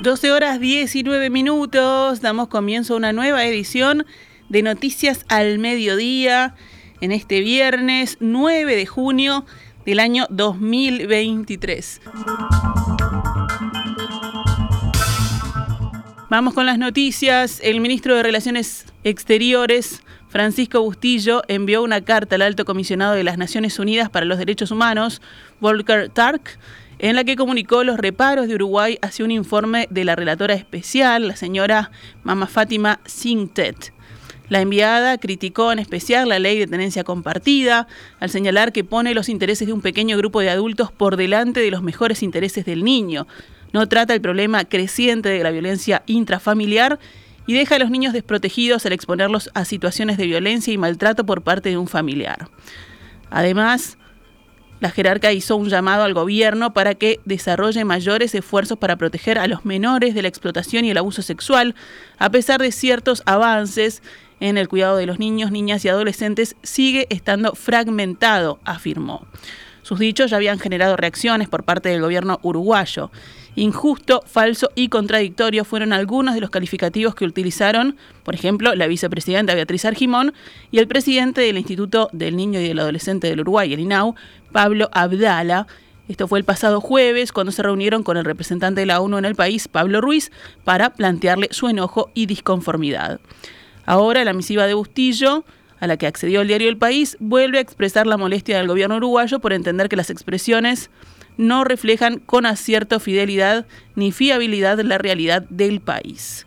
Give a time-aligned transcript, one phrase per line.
[0.00, 4.06] 12 horas 19 minutos, damos comienzo a una nueva edición
[4.48, 6.54] de Noticias al Mediodía
[7.00, 9.44] en este viernes 9 de junio
[9.84, 12.00] del año 2023.
[16.30, 17.58] Vamos con las noticias.
[17.64, 23.36] El ministro de Relaciones Exteriores, Francisco Bustillo, envió una carta al alto comisionado de las
[23.36, 25.20] Naciones Unidas para los Derechos Humanos,
[25.58, 26.56] Volker Tark,
[26.98, 31.28] en la que comunicó los reparos de Uruguay hacia un informe de la relatora especial,
[31.28, 31.90] la señora
[32.24, 33.92] Mama Fátima Sintet.
[34.48, 37.86] La enviada criticó en especial la ley de tenencia compartida,
[38.18, 41.70] al señalar que pone los intereses de un pequeño grupo de adultos por delante de
[41.70, 43.26] los mejores intereses del niño.
[43.72, 46.98] No trata el problema creciente de la violencia intrafamiliar
[47.46, 51.42] y deja a los niños desprotegidos al exponerlos a situaciones de violencia y maltrato por
[51.42, 52.48] parte de un familiar.
[53.30, 53.98] Además,
[54.80, 59.46] la jerarca hizo un llamado al gobierno para que desarrolle mayores esfuerzos para proteger a
[59.46, 61.74] los menores de la explotación y el abuso sexual,
[62.18, 64.02] a pesar de ciertos avances
[64.40, 69.26] en el cuidado de los niños, niñas y adolescentes, sigue estando fragmentado, afirmó.
[69.88, 73.10] Sus dichos ya habían generado reacciones por parte del gobierno uruguayo.
[73.54, 79.54] Injusto, falso y contradictorio fueron algunos de los calificativos que utilizaron, por ejemplo, la vicepresidenta
[79.54, 80.34] Beatriz Argimón
[80.70, 84.14] y el presidente del Instituto del Niño y del Adolescente del Uruguay, el INAU,
[84.52, 85.66] Pablo Abdala.
[86.06, 89.24] Esto fue el pasado jueves cuando se reunieron con el representante de la ONU en
[89.24, 90.30] el país, Pablo Ruiz,
[90.64, 93.20] para plantearle su enojo y disconformidad.
[93.86, 95.46] Ahora la misiva de Bustillo
[95.80, 98.96] a la que accedió el diario El País, vuelve a expresar la molestia del gobierno
[98.96, 100.90] uruguayo por entender que las expresiones
[101.36, 106.46] no reflejan con acierto, fidelidad ni fiabilidad la realidad del país.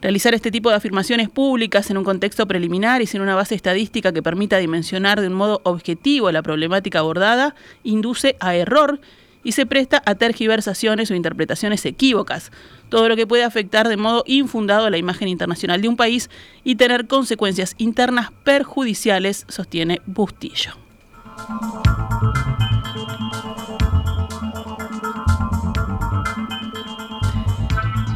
[0.00, 4.12] Realizar este tipo de afirmaciones públicas en un contexto preliminar y sin una base estadística
[4.12, 9.00] que permita dimensionar de un modo objetivo la problemática abordada induce a error
[9.48, 12.52] y se presta a tergiversaciones o interpretaciones equívocas,
[12.90, 16.28] todo lo que puede afectar de modo infundado la imagen internacional de un país
[16.64, 20.72] y tener consecuencias internas perjudiciales, sostiene Bustillo.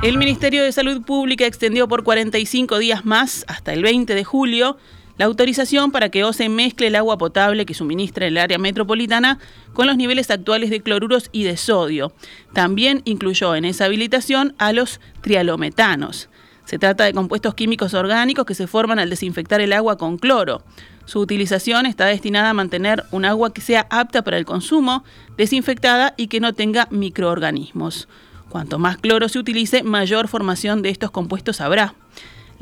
[0.03, 4.76] El Ministerio de Salud Pública extendió por 45 días más, hasta el 20 de julio,
[5.22, 9.38] la autorización para que OCE mezcle el agua potable que suministra el área metropolitana
[9.72, 12.12] con los niveles actuales de cloruros y de sodio.
[12.53, 16.28] También incluyó en esa habilitación a los trialometanos.
[16.65, 20.65] Se trata de compuestos químicos orgánicos que se forman al desinfectar el agua con cloro.
[21.05, 25.04] Su utilización está destinada a mantener un agua que sea apta para el consumo,
[25.37, 28.09] desinfectada y que no tenga microorganismos.
[28.49, 31.94] Cuanto más cloro se utilice, mayor formación de estos compuestos habrá.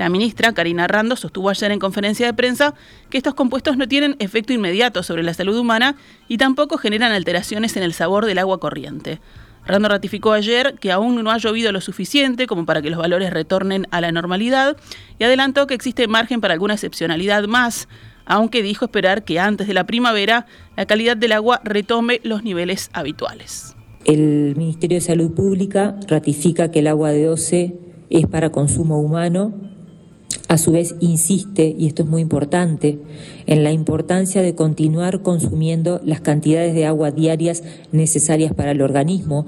[0.01, 2.73] La ministra Karina Rando sostuvo ayer en conferencia de prensa
[3.11, 5.95] que estos compuestos no tienen efecto inmediato sobre la salud humana
[6.27, 9.21] y tampoco generan alteraciones en el sabor del agua corriente.
[9.67, 13.29] Rando ratificó ayer que aún no ha llovido lo suficiente como para que los valores
[13.29, 14.79] retornen a la normalidad
[15.19, 17.87] y adelantó que existe margen para alguna excepcionalidad más,
[18.25, 20.47] aunque dijo esperar que antes de la primavera
[20.79, 23.77] la calidad del agua retome los niveles habituales.
[24.07, 27.79] El Ministerio de Salud Pública ratifica que el agua de OCE
[28.09, 29.70] es para consumo humano.
[30.51, 32.99] A su vez, insiste, y esto es muy importante,
[33.47, 37.63] en la importancia de continuar consumiendo las cantidades de agua diarias
[37.93, 39.47] necesarias para el organismo.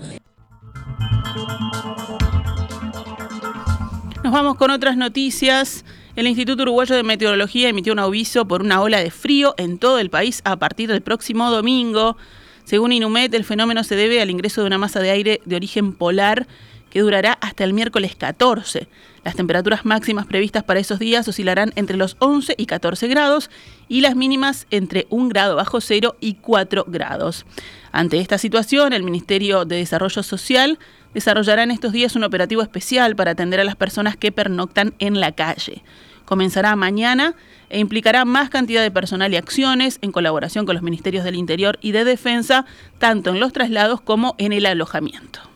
[4.22, 5.84] Nos vamos con otras noticias.
[6.14, 9.98] El Instituto Uruguayo de Meteorología emitió un aviso por una ola de frío en todo
[9.98, 12.16] el país a partir del próximo domingo.
[12.62, 15.94] Según Inumet, el fenómeno se debe al ingreso de una masa de aire de origen
[15.94, 16.46] polar
[16.92, 18.86] que durará hasta el miércoles 14.
[19.24, 23.50] Las temperaturas máximas previstas para esos días oscilarán entre los 11 y 14 grados
[23.88, 27.46] y las mínimas entre 1 grado bajo cero y 4 grados.
[27.92, 30.78] Ante esta situación, el Ministerio de Desarrollo Social
[31.14, 35.18] desarrollará en estos días un operativo especial para atender a las personas que pernoctan en
[35.18, 35.82] la calle.
[36.26, 37.34] Comenzará mañana
[37.70, 41.78] e implicará más cantidad de personal y acciones en colaboración con los ministerios del Interior
[41.80, 42.66] y de Defensa,
[42.98, 45.51] tanto en los traslados como en el alojamiento.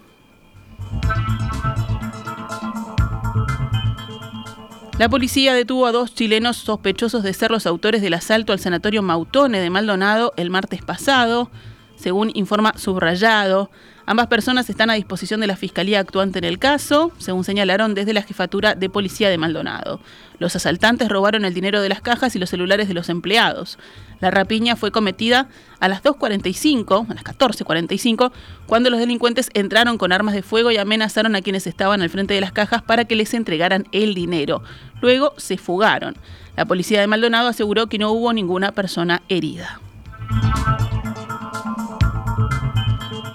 [4.98, 9.02] La policía detuvo a dos chilenos sospechosos de ser los autores del asalto al sanatorio
[9.02, 11.50] Mautone de Maldonado el martes pasado,
[11.96, 13.70] según informa Subrayado.
[14.06, 18.14] Ambas personas están a disposición de la Fiscalía actuante en el caso, según señalaron desde
[18.14, 20.00] la Jefatura de Policía de Maldonado.
[20.38, 23.78] Los asaltantes robaron el dinero de las cajas y los celulares de los empleados.
[24.20, 25.48] La rapiña fue cometida
[25.80, 28.32] a las 2.45, a las 14.45,
[28.66, 32.34] cuando los delincuentes entraron con armas de fuego y amenazaron a quienes estaban al frente
[32.34, 34.62] de las cajas para que les entregaran el dinero.
[35.00, 36.16] Luego se fugaron.
[36.56, 39.80] La policía de Maldonado aseguró que no hubo ninguna persona herida.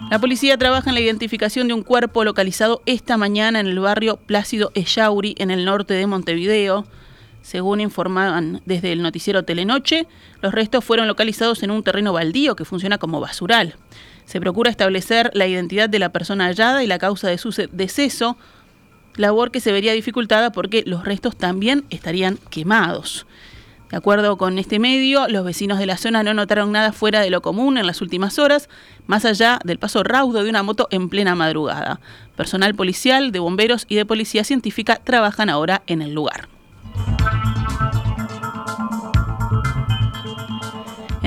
[0.09, 4.17] La policía trabaja en la identificación de un cuerpo localizado esta mañana en el barrio
[4.17, 6.85] Plácido Echauri, en el norte de Montevideo.
[7.41, 10.07] Según informaban desde el noticiero Telenoche,
[10.41, 13.75] los restos fueron localizados en un terreno baldío que funciona como basural.
[14.25, 18.37] Se procura establecer la identidad de la persona hallada y la causa de su deceso,
[19.15, 23.25] labor que se vería dificultada porque los restos también estarían quemados.
[23.89, 27.29] De acuerdo con este medio, los vecinos de la zona no notaron nada fuera de
[27.29, 28.69] lo común en las últimas horas,
[29.05, 31.99] más allá del paso raudo de una moto en plena madrugada.
[32.37, 36.47] Personal policial, de bomberos y de policía científica trabajan ahora en el lugar.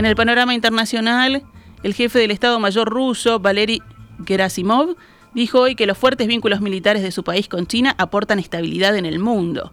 [0.05, 1.45] En el panorama internacional,
[1.83, 3.81] el jefe del Estado Mayor ruso, Valery
[4.27, 4.97] Gerasimov,
[5.33, 9.07] dijo hoy que los fuertes vínculos militares de su país con China aportan estabilidad en
[9.07, 9.73] el mundo.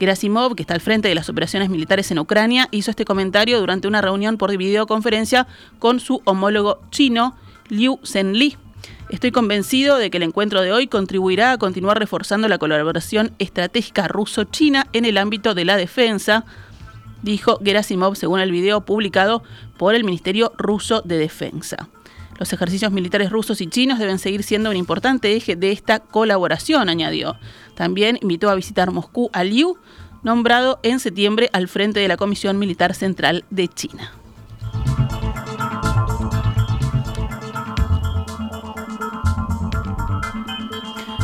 [0.00, 3.86] Gerasimov, que está al frente de las operaciones militares en Ucrania, hizo este comentario durante
[3.86, 5.46] una reunión por videoconferencia
[5.78, 7.36] con su homólogo chino,
[7.68, 8.56] Liu Zhenli.
[9.08, 14.08] Estoy convencido de que el encuentro de hoy contribuirá a continuar reforzando la colaboración estratégica
[14.08, 16.44] ruso-china en el ámbito de la defensa,
[17.22, 19.42] dijo Gerasimov según el video publicado
[19.78, 21.88] por el Ministerio Ruso de Defensa.
[22.38, 26.88] Los ejercicios militares rusos y chinos deben seguir siendo un importante eje de esta colaboración,
[26.88, 27.36] añadió.
[27.74, 29.76] También invitó a visitar Moscú a Liu,
[30.22, 34.19] nombrado en septiembre al frente de la Comisión Militar Central de China.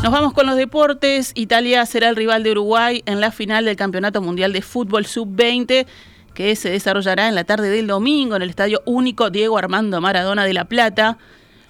[0.06, 1.32] Nos vamos con los deportes.
[1.34, 5.84] Italia será el rival de Uruguay en la final del Campeonato Mundial de Fútbol Sub-20
[6.32, 10.44] que se desarrollará en la tarde del domingo en el Estadio Único Diego Armando Maradona
[10.44, 11.18] de La Plata.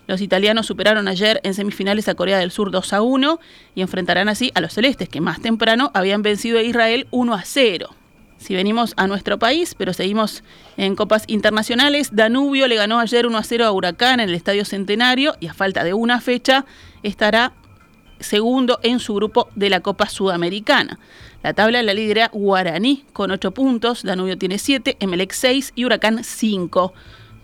[0.07, 3.41] Los italianos superaron ayer en semifinales a Corea del Sur 2 a 1
[3.75, 7.43] y enfrentarán así a los celestes que más temprano habían vencido a Israel 1 a
[7.43, 7.89] 0.
[8.37, 10.45] Si venimos a nuestro país, pero seguimos
[10.77, 14.67] en copas internacionales, Danubio le ganó ayer 1 a 0 a Huracán en el Estadio
[14.67, 16.67] Centenario y a falta de una fecha
[17.03, 17.55] estará
[18.21, 20.99] segundo en su grupo de la Copa Sudamericana.
[21.43, 26.25] La tabla la lidera Guaraní con 8 puntos, Danubio tiene 7, Emelec 6 y Huracán
[26.25, 26.93] 5.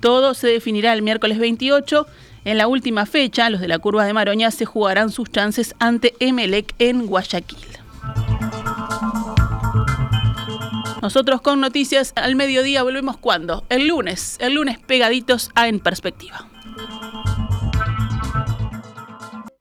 [0.01, 2.07] Todo se definirá el miércoles 28.
[2.45, 6.15] En la última fecha, los de la curva de Maroña se jugarán sus chances ante
[6.19, 7.59] Emelec en Guayaquil.
[11.01, 13.65] Nosotros con noticias al mediodía volvemos cuando?
[13.69, 16.49] El lunes, el lunes pegaditos a En Perspectiva.